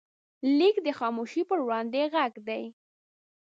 [0.57, 2.63] لیک د خاموشۍ پر وړاندې غږ دی.